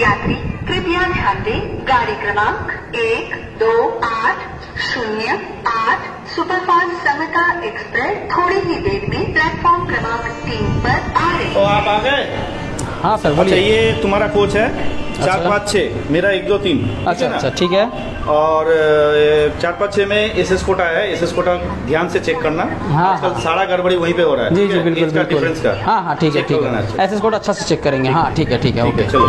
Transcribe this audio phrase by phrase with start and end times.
[0.00, 0.34] यात्री
[0.68, 3.70] कृपया ध्यान दें गाड़ी क्रमांक एक दो
[4.04, 4.38] आठ
[4.88, 6.00] शून्य आठ
[6.34, 11.88] सुपरफास्ट समता एक्सप्रेस थोड़ी ही देर में प्लेटफॉर्म क्रमांक तीन पर आ रही तो आप
[11.88, 12.22] आ गए?
[13.02, 14.66] हाँ सर बोलिए। अच्छा ये तुम्हारा कोच है?
[15.14, 16.78] चार अच्छा। पाँच छः मेरा एक दो तीन।
[17.08, 17.84] अच्छा अच्छा ठीक है।
[18.34, 18.68] और
[19.50, 21.54] चार पाँच छः में एस एस कोटा है। एस एस कोटा
[21.86, 24.66] ध्यान से चेक करना। हाँ, आजकल हाँ। सारा गड़बड़ी वहीं पे हो रहा है। जी
[24.68, 27.64] जी बिल्कुल डिफरेंस का। हाँ हाँ ठीक है ठीक है। एस एस कोटा अच्छा से
[27.64, 29.26] चेक करेंगे। हाँ ठीक है ठीक है ओके। चलो।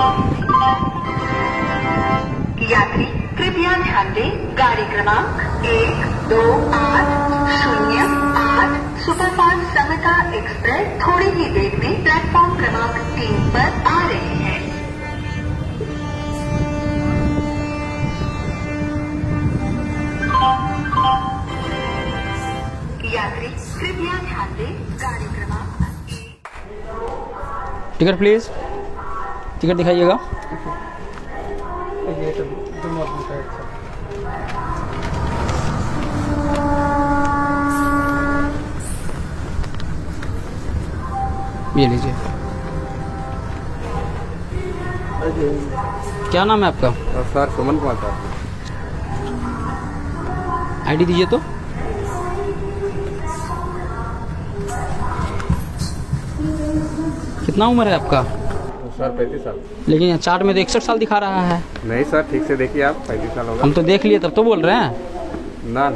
[2.72, 3.06] यात्री
[3.38, 6.42] कृपया ध्यान दें। गाड़ी क्रमांक एक दो
[6.76, 7.08] आठ
[7.58, 8.06] शून्य
[8.42, 13.68] आठ सुपरफास्ट समता एक्सप्रेस। थोड़ी ही देर में प्लेटफॉर्म क्रमांक तीन पर
[28.04, 28.48] टिकट प्लीज़
[29.60, 30.16] टिकट दिखाइएगा।
[41.78, 42.14] ये लीजिए।
[46.32, 46.92] क्या नाम है आपका?
[47.32, 48.14] Sir Suman Kumar sir.
[50.88, 51.42] ID दीजिए तो।
[57.54, 58.22] कितना उम्र है आपका?
[58.94, 59.58] सर पैंतीस साल।
[59.90, 63.04] लेकिन चार्ट में तो इकसठ साल दिखा रहा है। नहीं सर ठीक से देखिए आप
[63.08, 65.90] पैंतीस साल होगा। हम तो देख लिए तब तो बोल रहे हैं। ना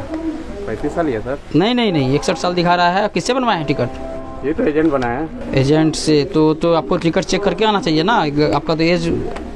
[0.67, 3.57] पैंतीस साल ही है सर। नहीं नहीं नहीं इकसठ साल दिखा रहा है। किससे बनवाए
[3.57, 7.65] हैं टिकट ये तो एजेंट बनाया है। एजेंट से तो तो आपको टिकट चेक करके
[7.65, 8.17] आना चाहिए ना?
[8.55, 9.07] आपका तो एज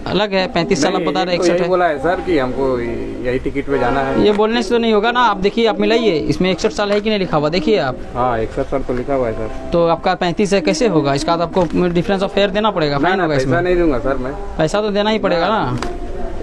[0.07, 3.39] अलग है पैंतीस साल आप बता रहे तो है। बोला है सर कि हमको यही
[3.39, 6.17] टिकट पे जाना है। ये बोलने से तो नहीं होगा ना आप देखिए आप मिलाइए
[6.30, 9.13] इसमें इकसठ साल है कि नहीं लिखा हुआ देखिए आप। हाँ इकसठ साल तो लिखा
[9.13, 11.13] हुआ है सर। तो आपका पैंतीस है कैसे होगा?
[11.13, 14.17] इसका तो आपको डिफरेंस ऑफ़ फेयर देना पड़ेगा नहीं फाइन होगा इसमें। नहीं दूँगा सर
[14.17, 15.79] मैं। पैसा तो देना ही पड़ेगा ना।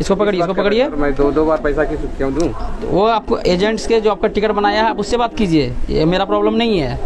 [0.00, 2.48] इसको पकड़िए इसको पकड़िए। मैं दो दो बार पैसा किस क्यों दूँ?
[2.82, 6.24] वो आपको एजेंट्स के जो आपका टिकट बनाया है आप उससे बात कीजिए। ये मेरा
[6.24, 6.98] प्रॉब्लम नहीं है।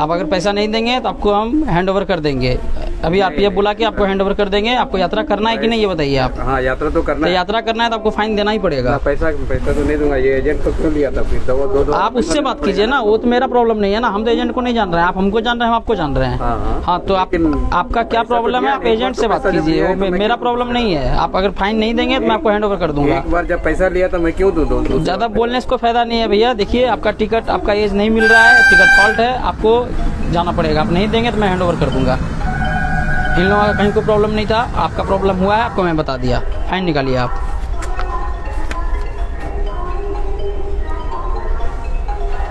[0.00, 2.58] आप अगर पैसा नहीं देंगे तो आपको हम हैंड ओवर कर देंगे।
[3.04, 5.68] अभी आप ये बुला के आपको हैंड ओवर कर देंगे आपको यात्रा करना है कि
[5.68, 8.10] नहीं ये बताइए आप। हाँ यात्रा तो करना तो है। यात्रा करना है तो आपको
[8.10, 11.10] फाइन देना ही पड़ेगा। ना पैसा पैसा तो नहीं दूँगा ये एजेंट तो क्यों लिया
[11.10, 11.40] था फिर?
[11.46, 14.08] दो दो दो आप उससे बात कीजिए ना वो तो मेरा प्रॉब्लम नहीं है ना
[14.08, 15.94] हम तो एजेंट को नहीं जान रहे हैं आप हमको जान रहे हैं हम आपको
[15.94, 17.34] जान रहे हैं। हाँ, हाँ। हाँ तो आप
[17.74, 18.72] आपका क्या तो प्रॉब्लम है?
[18.72, 21.50] आप एजेंट तो से बात कीजिए वो है तो मेरा प्रॉब्लम नहीं है। आप अगर
[21.52, 24.08] फाइन नहीं देंगे तो मैं आपको हैंड ओवर कर दूँगा। एक बार जब पैसा लिया
[24.08, 26.86] तो मैं क्यों दूँ दो दो ज़्यादा बोलने से कोई फ़ायदा नहीं है भैया। देखिए
[26.88, 29.78] आपका टिकट आपका एज नहीं मिल रहा है टिकट फॉल्ट है आपको
[30.32, 32.18] जाना पड़ेगा। आप नहीं देंगे तो मैं हैंड ओवर कर दूँगा।
[33.36, 36.16] इन लोगों का कहीं कोई प्रॉब्लम नहीं था। आपका प्रॉब्लम हुआ है आपको मैं बता
[36.16, 36.38] दिया।
[36.68, 37.30] फाइन निकालिए आप।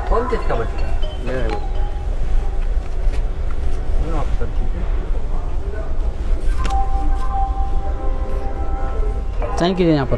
[0.09, 0.83] कौन किसका बच्चा?
[9.57, 10.17] साइन कीजिए यहाँ पर।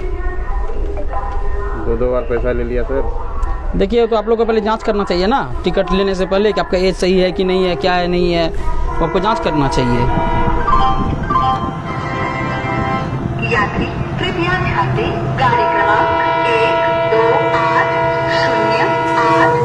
[1.86, 5.04] दो दो बार पैसा ले लिया सर। देखिए तो आप लोग को पहले जाँच करना
[5.04, 7.94] चाहिए ना। टिकट लेने से पहले कि आपका एज सही है कि नहीं है क्या
[7.94, 10.26] है नहीं है तो आपको जाँच करना चाहिए।
[13.52, 13.86] यात्री
[14.20, 17.22] कृपया ध्यान दें गाड़ी क्रमांक एक दो
[17.60, 17.94] आठ
[18.40, 18.88] शून्य
[19.26, 19.56] आठ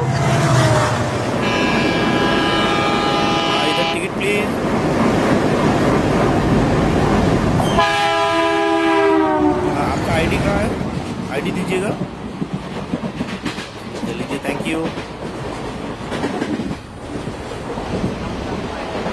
[3.70, 4.50] इधर टिकट प्लीज़
[8.82, 10.68] आपका आईडी कहाँ है
[11.34, 11.88] आईडी दीजिएगा
[14.06, 14.80] ले लीजिए थैंक यू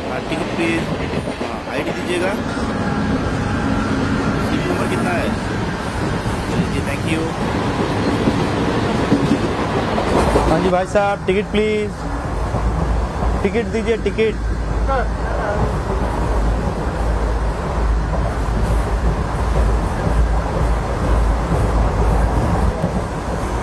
[0.09, 0.83] हाँ टिकट प्लीज़
[1.41, 2.33] हाँ आईडी दीजिएगा
[4.49, 5.27] सीट नंबर कितना है
[6.49, 7.21] ले लीजिए थैंक यू
[10.49, 11.91] हाँ जी भाई साहब टिकट प्लीज़
[13.43, 14.35] टिकट दीजिए ticket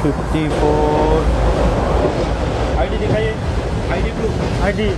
[0.02, 1.22] fifty four
[2.80, 3.34] I D दिखाइए.
[3.92, 4.88] I D proof I D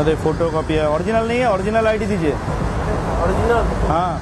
[0.00, 0.88] अरे फ़ोटो कॉपी है.
[0.90, 2.34] ओरिजिनल नहीं है ओरिजिनल आईडी दीजिए.
[3.22, 4.12] हाँ।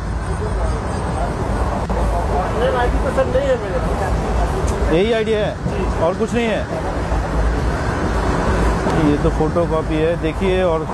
[3.10, 3.78] तो नहीं है मेरे
[4.96, 5.50] यही आईडी है?
[6.04, 6.60] और कुछ नहीं है?
[9.10, 10.86] ये तो फ़ोटो कॉपी है। देखिए और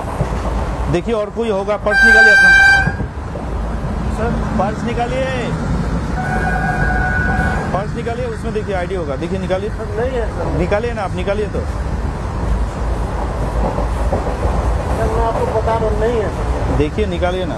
[0.91, 2.49] देखिए और कोई होगा। पर्स निकालिए अपना।
[4.17, 5.25] सर पर्स निकालिए।
[7.73, 11.47] पर्स निकालिए उसमें देखिए आईडी होगा। देखिए निकालिए। नहीं है सर। निकालिए ना आप निकालिए
[11.47, 11.59] तो।
[14.95, 16.29] सर मैं आपको बता रहा हूँ नहीं है
[16.77, 17.57] देखिए निकालिए ना।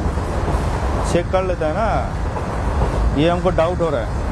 [1.12, 1.88] चेक कर लेता है ना।
[3.18, 4.28] ये हमको डाउट हो रहा है।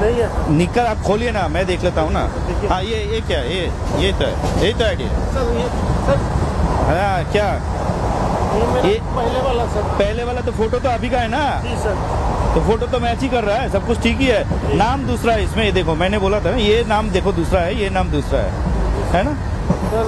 [0.00, 2.28] नहीं है। निकल आप खोलिए ना मैं देख लेता हूँ ना।
[2.70, 3.60] हाँ ये ये क्या ये
[4.02, 5.66] ये तो है यही तो आइडिया सर ये
[6.06, 6.18] सर।
[6.88, 7.48] हाँ क्या?
[8.84, 11.44] ये पहले वाला सर। पहले वाला तो फ़ोटो तो अभी का है ना?
[11.62, 11.94] जी सर।
[12.54, 15.32] तो फ़ोटो तो मैच ही कर रहा है सब कुछ ठीक ही है। नाम दूसरा
[15.32, 18.10] है इसमें ये देखो मैंने बोला था ना ये नाम देखो दूसरा है ये नाम
[18.10, 18.50] दूसरा है।
[19.12, 19.34] है ना?
[19.90, 20.04] Sir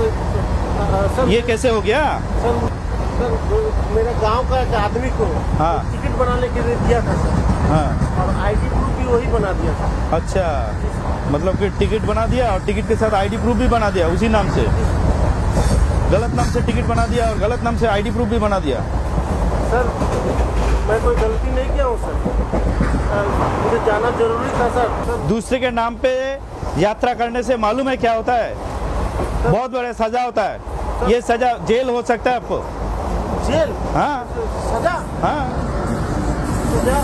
[1.16, 1.28] sir.
[1.28, 2.02] ये कैसे हो गया?
[2.42, 2.80] सर
[3.22, 5.24] सर मेरे गाँव का एक आदमी को
[5.58, 7.40] हाँ। टिकट बनाने के लिए दिया था सर।
[7.72, 7.88] हाँ।
[8.22, 10.46] और आईडी प्रूफ भी वही बना दिया था। अच्छा।
[11.32, 14.28] मतलब कि टिकट बना दिया और टिकट के साथ आईडी प्रूफ भी बना दिया उसी
[14.28, 14.62] नाम से?
[16.12, 18.80] गलत नाम से टिकट बना दिया और गलत नाम से आईडी प्रूफ भी बना दिया?
[19.70, 19.86] सर
[20.88, 22.14] मैं कोई गलती नहीं किया हूँ सर।
[23.62, 26.12] मुझे जाना ज़रूरी था सर। दूसरे के नाम पे
[26.78, 28.54] यात्रा करने से मालूम है क्या होता है?
[29.42, 32.58] बहुत बड़ा सजा होता है। ये सजा जेल हो सकता है आपको
[33.46, 34.16] जेल। हाँ।
[34.66, 35.42] सजा। हाँ।
[36.72, 36.98] सजा।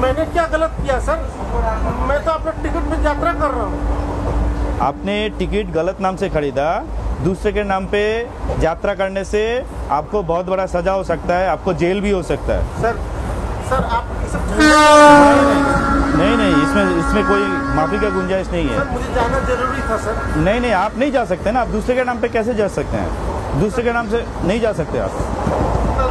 [0.00, 1.18] मैंने क्या गलत किया सर?
[2.08, 6.68] मैं तो अपने टिकट में यात्रा कर रहा हूँ। आपने टिकट गलत नाम से खरीदा
[7.24, 8.02] दूसरे के नाम पे
[8.62, 9.42] यात्रा करने से
[9.90, 12.98] आपको बहुत बड़ा सजा हो सकता है आपको जेल भी हो सकता है। सर
[13.68, 14.04] सर आप
[16.18, 17.46] नहीं नहीं इसमें इसमें कोई
[17.76, 21.12] माफ़ी का गुंजाइश नहीं है। सर मुझे जाना ज़रूरी था सर। नहीं नहीं आप नहीं
[21.12, 23.34] जा सकते ना आप दूसरे के नाम पे कैसे जा सकते हैं?
[23.60, 25.10] दूसरे के नाम से नहीं जा सकते आप।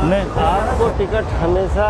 [0.04, 1.88] नहीं। आपको टिकट हमेशा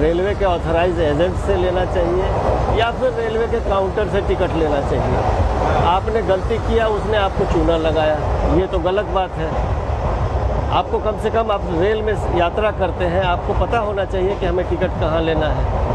[0.00, 4.80] रेलवे के ऑथराइज एजेंट से लेना चाहिए या फिर रेलवे के काउंटर से टिकट लेना
[4.80, 8.16] चाहिए। आपने गलती किया, उसने आपको चूना लगाया।
[8.56, 9.48] ये तो गलत बात है।
[10.70, 14.46] आपको कम से कम आप रेल में यात्रा करते हैं, आपको पता होना चाहिए कि
[14.46, 15.89] हमें टिकट कहाँ लेना है।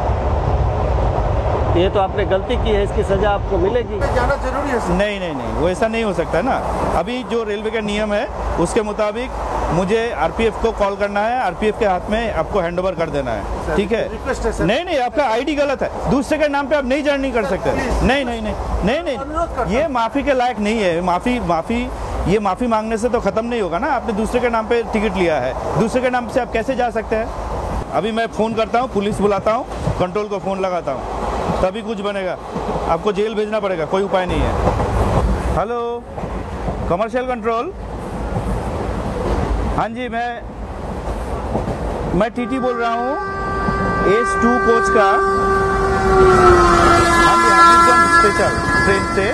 [1.76, 5.34] ये तो आपने गलती की है इसकी सज़ा आपको मिलेगी। जाना ज़रूरी है नहीं नहीं
[5.36, 6.56] नहीं वो ऐसा नहीं हो सकता है ना।
[7.00, 8.26] अभी जो रेलवे का नियम है
[8.60, 9.32] उसके मुताबिक
[9.74, 13.76] मुझे आरपीएफ को कॉल करना है आरपीएफ के हाथ में आपको हैंडओवर कर देना है।
[13.76, 14.02] ठीक है?
[14.12, 17.04] रिक्वेस्ट है सर। नहीं नहीं आपका आईडी गलत है। दूसरे के नाम पे आप नहीं
[17.04, 17.74] जर्नी कर सकते।
[18.08, 18.54] नहीं नहीं नहीं
[18.86, 21.82] नहीं नहीं। ये माफ़ी के लायक नहीं है। माफ़ी माफ़ी
[22.28, 25.18] ये माफ़ी मांगने से तो खत्म नहीं होगा ना। आपने दूसरे के नाम पे टिकट
[25.18, 27.44] लिया है। दूसरे के नाम से आप कैसे जा सकते हैं?
[27.94, 29.66] अभी मैं फ़ोन करता हूँ पुलिस बुलाता हूँ
[30.00, 31.15] कंट्रोल को फ़ोन लगाता हूँ।
[31.66, 32.34] तभी कुछ बनेगा।
[32.94, 34.50] आपको जेल भेजना पड़ेगा, कोई उपाय नहीं है।
[35.56, 35.78] हेलो
[36.90, 37.72] कमर्शियल कंट्रोल
[39.78, 40.30] हाँ जी, मैं
[42.20, 43.14] मैं टीटी बोल रहा हूँ।
[44.14, 45.10] एस टू कोच का।
[47.24, 47.36] हाँ
[48.20, 48.52] स्पेशल
[48.86, 49.28] ट्रेन से।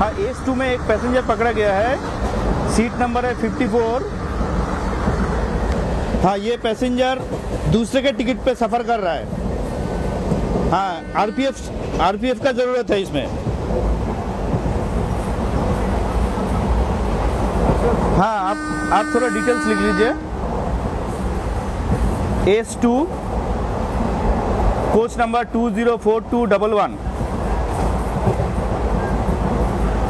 [0.00, 4.02] हाँ एस टू में एक पैसेंजर पकड़ा गया है। सीट नंबर है 54
[6.24, 7.14] हाँ ये पैसेंजर
[7.72, 9.47] दूसरे के टिकट पे सफ़र कर रहा है।
[10.70, 13.26] हाँ आरपीएफ आरपीएफ का ज़रूरत है इसमें।
[18.16, 18.58] हाँ आप
[18.92, 20.10] आप थोड़ा डिटेल्स लिख लीजिए।
[22.56, 22.92] S two
[24.92, 26.96] coach number two zero four two double one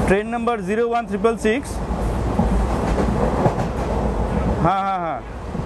[0.09, 1.77] train number zero one triple six
[4.65, 5.19] हाँ हाँ हाँ।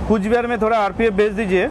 [0.09, 1.67] कुछ बिहार में थोड़ा आरपीएफ भेज दीजिए।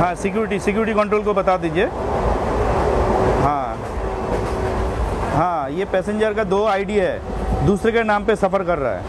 [0.00, 1.86] हाँ सिक्योरिटी सिक्योरिटी कंट्रोल को बता दीजिए।
[3.42, 3.76] हाँ।
[5.32, 9.02] हाँ ये पैसेंजर का दो आईडी है। दूसरे के नाम पे सफ़र कर रहा है।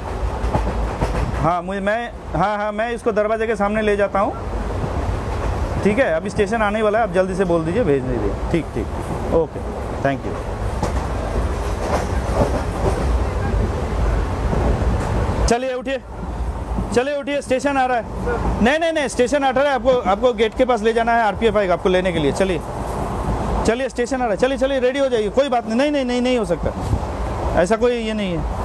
[1.43, 4.33] हाँ मुझे, मैं हाँ हाँ मैं इसको दरवाजे के सामने ले जाता हूँ।
[5.83, 8.65] ठीक है, अभी स्टेशन आने वाला है, आप जल्दी से बोल दीजिए, भेज दीजिए। ठीक
[8.73, 9.59] ठीक। ओके
[10.05, 10.33] थैंक यू
[15.47, 16.01] चलिए, उठिए।
[16.93, 20.33] चलिए उठिए स्टेशन आ रहा है। नहीं नहीं नहीं स्टेशन आ रहा है। आपको आपको
[20.33, 22.61] गेट के पास ले जाना है आरपीएफ आएगा आपको लेने के लिए। चलिए।
[23.67, 26.05] चलिए स्टेशन आ रहा है। चलिए चलिए रेडी हो जाइए। कोई बात नहीं। नहीं नहीं
[26.05, 28.59] नहीं नहीं हो सकता। ऐसा कोई ये नहीं है।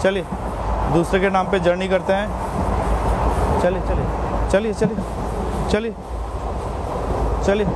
[0.00, 0.24] चलिए,
[0.94, 2.26] दूसरे के नाम पे जर्नी करते हैं।
[3.62, 4.06] चलिए चलिए
[4.50, 4.94] चलिए चलिए
[5.70, 5.92] चलिए
[7.46, 7.66] चलिए।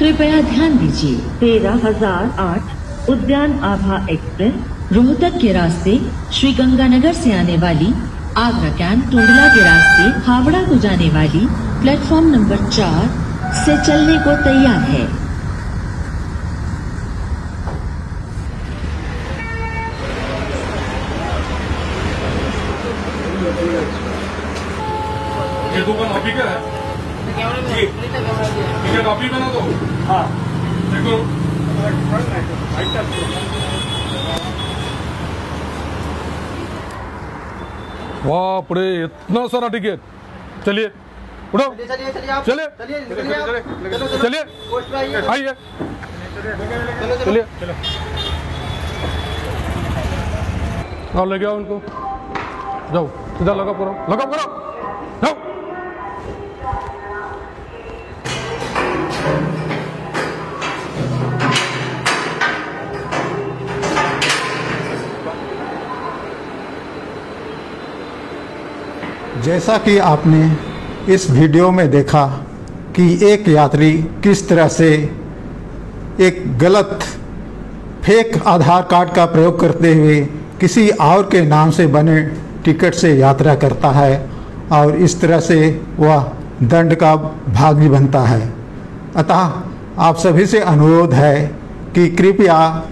[0.00, 4.54] कृपया ध्यान दीजिए। तेरह हज़ार आठ उद्यान आभा एक्सप्रेस।
[4.92, 5.96] रोहतक के रास्ते
[6.34, 7.92] श्री गंगानगर से आने वाली
[8.38, 11.46] आगरा कैंट टोडला के रास्ते हावड़ा को जाने वाली
[11.82, 13.04] प्लेटफॉर्म नंबर चार
[13.60, 15.04] से चलने को तैयार है।
[25.76, 26.79] ये दुकान अभी का है
[27.36, 29.60] ठीक कॉपी बना दो
[30.10, 30.22] हाँ
[30.92, 31.16] देखो
[38.24, 40.00] बाप रे इतना सारा टिकट
[40.66, 40.90] चलिए.
[41.54, 42.10] उठो चलिए
[42.46, 42.66] चलिए
[44.22, 44.42] चलिए
[45.34, 45.54] आइए
[47.24, 47.44] चलिए.
[51.20, 51.80] और ले गया उनको.
[52.92, 53.06] जाओ.
[53.38, 53.92] सीधा लगा पूरा.
[54.12, 54.44] लगा पूरा.
[69.38, 70.56] जैसा कि आपने
[71.14, 72.26] इस वीडियो में देखा
[72.96, 75.18] कि एक यात्री किस तरह से
[76.20, 76.98] एक गलत
[78.04, 80.20] फेक आधार कार्ड का प्रयोग करते हुए
[80.60, 82.22] किसी और के नाम से बने
[82.64, 84.30] टिकट से यात्रा करता है
[84.72, 86.32] और इस तरह से वह
[86.62, 87.14] दंड का
[87.48, 88.52] भागी बनता है।
[89.16, 89.52] अतः
[89.98, 91.46] आप सभी से अनुरोध है
[91.94, 92.84] कि कृपया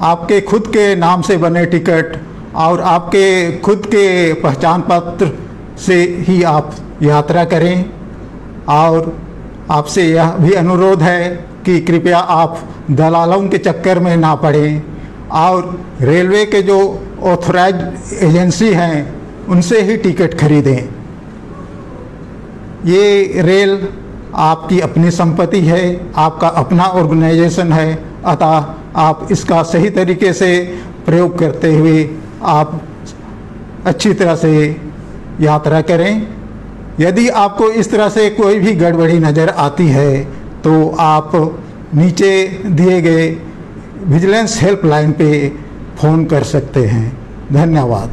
[0.00, 2.20] आपके खुद के नाम से बने टिकट
[2.54, 5.26] और आपके खुद के पहचान पत्र
[5.78, 7.84] से ही आप यात्रा करें
[8.68, 9.16] और
[9.70, 11.28] आपसे यह भी अनुरोध है
[11.64, 12.58] कि कृपया आप
[12.90, 14.82] दलालों के चक्कर में ना पड़ें
[15.32, 16.78] और रेलवे के जो
[17.22, 19.14] ऑथोराइज एजेंसी हैं,
[19.46, 20.88] उनसे ही टिकट खरीदें।
[22.84, 23.88] ये रेल
[24.34, 31.38] आपकी अपनी संपत्ति है, आपका अपना ऑर्गेनाइजेशन है, अतः आप इसका सही तरीके से प्रयोग
[31.38, 32.08] करते हुए
[32.42, 32.80] आप
[33.86, 34.52] अच्छी तरह से
[35.40, 36.26] यात्रा करें।
[37.00, 40.24] यदि आपको इस तरह से कोई भी गड़बड़ी नज़र आती है
[40.64, 41.30] तो आप
[41.94, 42.32] नीचे
[42.66, 43.28] दिए गए
[44.06, 45.48] विजिलेंस हेल्पलाइन पे
[45.98, 47.06] फ़ोन कर सकते हैं।
[47.52, 48.10] धन्यवाद।